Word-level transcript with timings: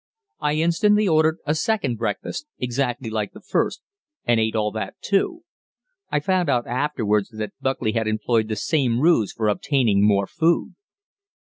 I 0.39 0.53
instantly 0.53 1.07
ordered 1.07 1.37
a 1.45 1.53
second 1.53 1.99
breakfast 1.99 2.47
exactly 2.57 3.11
like 3.11 3.33
the 3.33 3.39
first, 3.39 3.83
and 4.25 4.39
ate 4.39 4.55
all 4.55 4.71
that 4.71 4.95
too. 4.99 5.43
I 6.09 6.19
found 6.19 6.49
out 6.49 6.65
afterwards 6.65 7.29
that 7.29 7.53
Buckley 7.61 7.91
had 7.91 8.07
employed 8.07 8.45
exactly 8.45 8.53
the 8.53 8.87
same 8.87 8.99
ruse 8.99 9.31
for 9.31 9.47
obtaining 9.47 10.03
more 10.03 10.25
food! 10.25 10.73